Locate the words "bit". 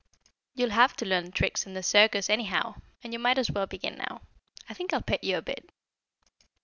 5.43-5.69